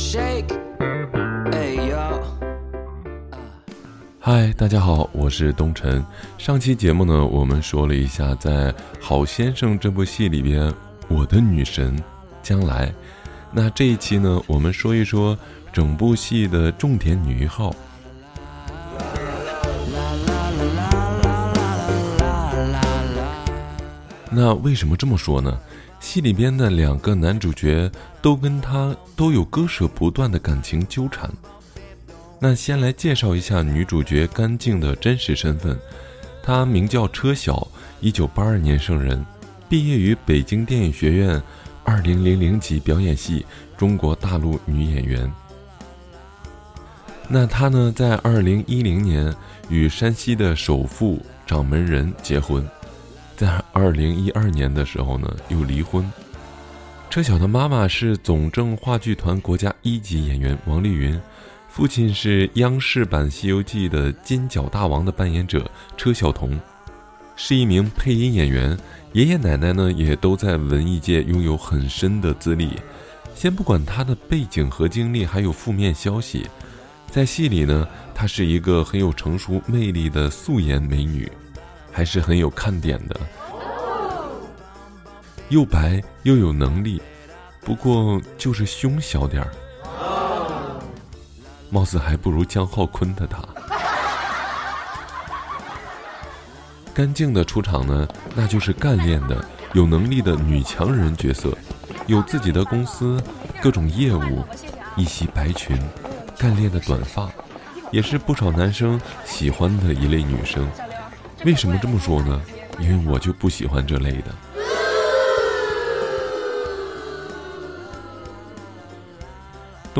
[0.00, 0.58] shake。
[1.52, 1.98] 哎呦
[4.18, 6.02] 嗨，大家好，我是东晨。
[6.38, 10.72] 上期节目呢，我们说了一下在《好先生》这部戏里边，
[11.08, 12.02] 我的女神
[12.42, 12.90] 将来。
[13.52, 15.38] 那这一期呢，我们说一说
[15.70, 17.74] 整部戏的重点女一号。
[24.30, 25.58] 那为什么这么说呢？
[26.00, 27.88] 戏里边的两个男主角
[28.20, 31.30] 都跟他都有割舍不断的感情纠缠。
[32.40, 35.78] 那先来介绍一下女主角甘静的真实身份，
[36.42, 37.68] 她名叫车晓，
[38.00, 39.24] 一九八二年生人，
[39.68, 41.40] 毕业于北京电影学院，
[41.84, 43.44] 二零零零级表演系，
[43.76, 45.30] 中国大陆女演员。
[47.28, 49.32] 那她呢，在二零一零年
[49.68, 52.66] 与山西的首富掌门人结婚。
[53.72, 56.10] 二零一二年的时候呢，又离婚。
[57.08, 61.20] 车晓的妈妈是总政话剧团国家一级演员王丽云，
[61.68, 66.58] 父亲是央视版《西游记》的金角大王的扮演者车晓彤，
[67.36, 68.78] 是一名配音演员。
[69.12, 72.78] 爷爷奶奶呢，也都在文艺界拥有很深的资历。
[73.34, 76.46] 先不管她的背景和经历，还有负面消息，
[77.08, 81.30] 在戏里呢，她是一个很有成熟魅力的素颜美女。
[81.92, 83.20] 还是很有看点的，
[85.50, 87.02] 又白又有能力，
[87.62, 89.50] 不过就是胸小点儿，
[91.70, 93.42] 貌似还不如姜浩坤的他。
[96.94, 98.06] 干净的出场呢，
[98.36, 101.52] 那就是干练的、有能力的女强人角色，
[102.06, 103.20] 有自己的公司，
[103.60, 104.44] 各种业务，
[104.96, 105.76] 一袭白裙，
[106.38, 107.28] 干练的短发，
[107.90, 110.68] 也是不少男生喜欢的一类女生。
[111.44, 112.40] 为什么这么说呢？
[112.78, 114.32] 因为我就不喜欢这类的。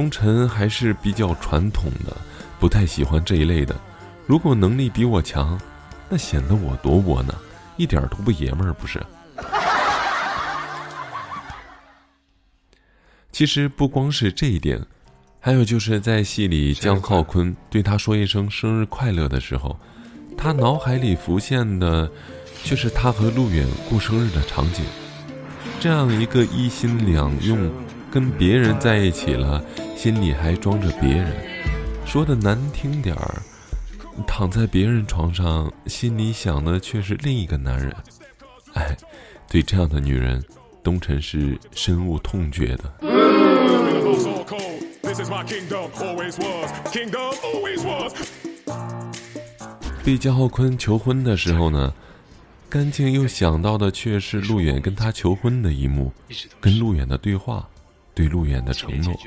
[0.00, 2.16] 东辰还是比较传统的，
[2.58, 3.78] 不太喜欢这一类的。
[4.26, 5.60] 如果能力比我强，
[6.08, 7.34] 那显得我多窝囊，
[7.76, 8.98] 一点都不爷们儿，不是？
[13.30, 14.80] 其实不光是这一点，
[15.38, 19.78] 还有就是在戏里，姜浩坤对他说一声生日快乐的时候。
[20.34, 22.10] 他脑海里浮现的，
[22.64, 24.82] 却是他和陆远过生日的场景。
[25.78, 27.70] 这样一个一心两用，
[28.10, 29.64] 跟别人在一起了，
[29.96, 31.32] 心里还装着别人。
[32.04, 33.42] 说的难听点儿，
[34.26, 37.94] 躺在别人床上，心里想的却是另一个男人。
[38.74, 38.96] 哎，
[39.48, 40.42] 对这样的女人，
[40.82, 42.92] 东辰是深恶痛绝的。
[50.02, 51.94] 被姜浩坤求婚的时候呢，
[52.68, 56.12] 甘静又想到的却是陆远跟他求婚的一幕，
[56.60, 57.68] 跟陆远的对话，
[58.20, 59.18] 对陆远的承诺，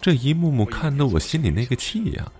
[0.00, 2.32] 这一幕幕看得我心里那个气呀！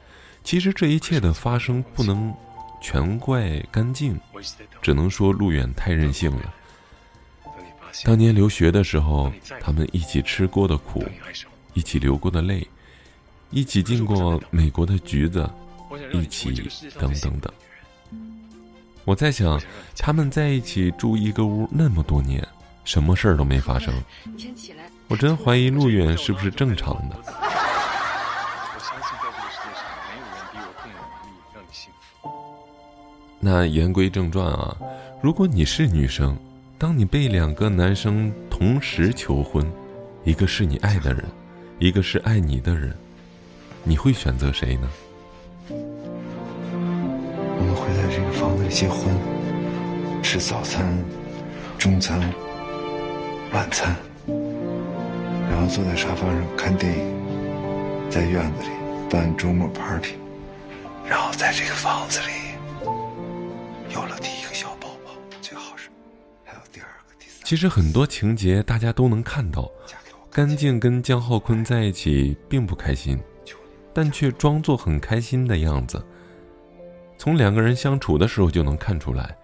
[0.42, 2.32] 其实这一切的发生不能
[2.81, 4.19] 全怪干净，
[4.81, 6.54] 只能说陆远太任性了。
[8.04, 11.04] 当年留学的时候，他们一起吃过的苦，
[11.75, 12.66] 一起流过的泪，
[13.50, 15.47] 一起进过美国的橘子。
[16.12, 16.53] 一起
[16.98, 17.53] 等等等，
[19.04, 19.60] 我在想，
[19.97, 22.44] 他们在一起住一个屋那么多年，
[22.84, 23.94] 什么事儿都没发生。
[24.25, 27.17] 你先起来我真怀疑陆远是不是正常的。
[27.17, 27.31] 我
[28.81, 32.28] 相信在这个世界上，没有人比我更有能力让你幸福
[33.39, 34.77] 那言归正传啊，
[35.22, 36.37] 如果你是女生，
[36.77, 39.65] 当你被两个男生同时求婚，
[40.25, 41.25] 一个是你爱的人，
[41.78, 42.93] 一个是爱你的人，
[43.84, 44.88] 你会选择谁呢？
[45.69, 49.15] 我们会在这个房子里结婚，
[50.21, 50.84] 吃早餐、
[51.78, 52.21] 中餐、
[53.53, 53.94] 晚餐，
[55.66, 58.69] 后坐在沙发上看电影，在院子里
[59.10, 60.15] 办周末 party，
[61.04, 62.27] 然后在这个房子里
[63.93, 65.10] 有了第一个小宝宝，
[65.41, 65.88] 最好是
[66.44, 67.44] 还有第二个、第三。
[67.44, 69.69] 其实很多情节大家都能看到，
[70.31, 73.19] 干净跟江浩坤在一起并不开心，
[73.93, 76.00] 但却装作很开心的样子。
[77.19, 79.37] 从两个人相处的时候就能看出来，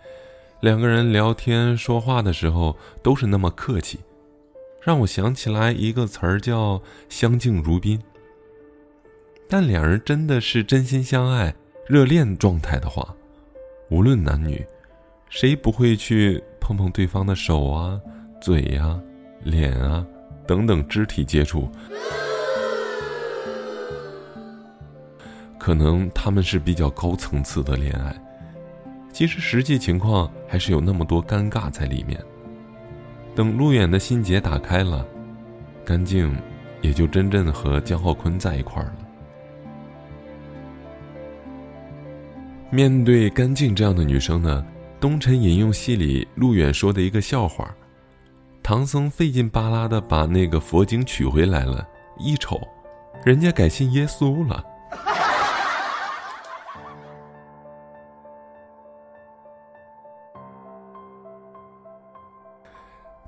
[0.60, 3.98] 两个人聊天说话的时候都是那么客气，
[4.84, 8.02] 让我想起来一个词儿叫“相敬如宾”。
[9.48, 11.54] 但两人真的是真心相爱、
[11.86, 13.14] 热恋状态的话，
[13.90, 14.64] 无论男女，
[15.28, 18.00] 谁不会去碰碰对方的手啊、
[18.40, 19.00] 嘴呀、
[19.44, 20.04] 脸啊
[20.46, 21.70] 等等肢体接触？
[25.60, 28.20] 可能他们是比较高层次的恋爱，
[29.12, 32.20] 其实实际情况还是有那么多尴尬在里面。
[33.34, 35.06] 等陆远的心结打开了，
[35.84, 36.34] 干净
[36.80, 38.96] 也就真正和江浩坤在一块儿了。
[42.70, 44.64] 面对干净这样的女生呢，
[44.98, 47.74] 东辰引用戏里陆远说的一个笑话：
[48.62, 51.86] 唐僧费劲巴拉的把那个佛经取回来了，
[52.18, 52.60] 一瞅，
[53.24, 54.64] 人家改信耶稣了。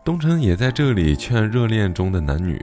[0.05, 2.63] 东城也在这里劝热恋中的男女，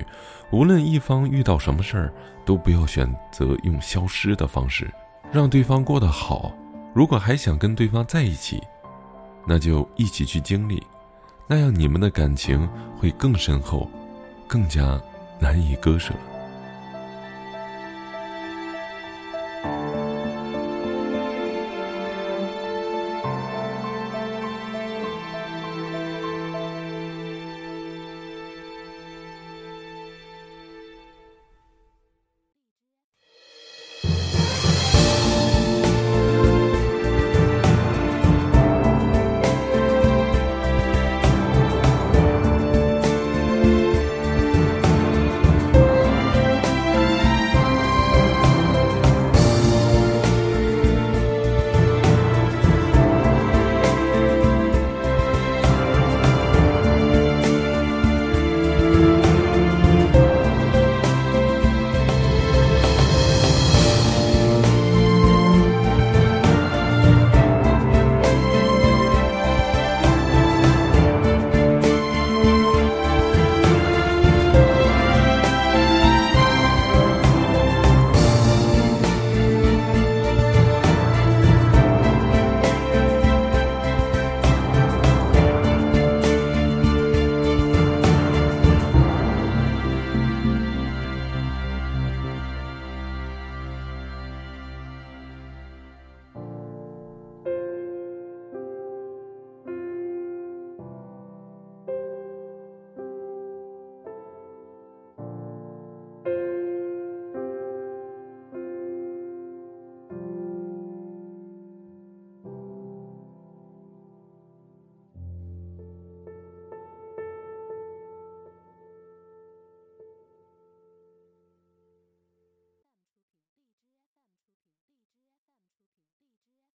[0.51, 2.13] 无论一方遇到什么事儿，
[2.45, 4.87] 都不要选择用消失的方式，
[5.31, 6.53] 让对方过得好。
[6.93, 8.61] 如果还想跟对方在一起，
[9.47, 10.83] 那就一起去经历，
[11.47, 13.89] 那样你们的感情会更深厚，
[14.45, 15.01] 更加
[15.39, 16.13] 难以割舍。